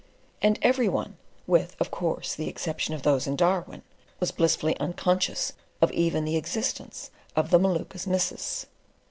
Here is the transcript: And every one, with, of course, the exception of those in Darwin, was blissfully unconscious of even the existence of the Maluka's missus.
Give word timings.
And 0.41 0.57
every 0.63 0.89
one, 0.89 1.17
with, 1.45 1.75
of 1.79 1.91
course, 1.91 2.33
the 2.33 2.47
exception 2.49 2.95
of 2.95 3.03
those 3.03 3.27
in 3.27 3.35
Darwin, 3.35 3.83
was 4.19 4.31
blissfully 4.31 4.75
unconscious 4.79 5.53
of 5.79 5.91
even 5.91 6.25
the 6.25 6.37
existence 6.37 7.11
of 7.35 7.51
the 7.51 7.59
Maluka's 7.59 8.07
missus. 8.07 8.65